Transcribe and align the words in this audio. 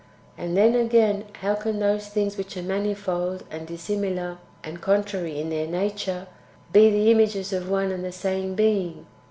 And 0.35 0.57
then, 0.57 0.73
again, 0.73 1.25
how 1.41 1.53
can 1.53 1.77
those 1.77 2.07
things 2.07 2.35
which 2.35 2.57
are 2.57 2.63
manifold, 2.63 3.43
and 3.51 3.67
dissimilar, 3.67 4.39
and 4.63 4.81
contrary 4.81 5.39
in 5.39 5.51
their 5.51 5.67
nature, 5.67 6.25
be 6.73 6.89
the 6.89 7.11
images 7.11 7.53
of 7.53 7.69
one 7.69 7.91
and 7.91 8.03
the 8.03 8.11
same 8.11 8.55
Being 8.55 9.05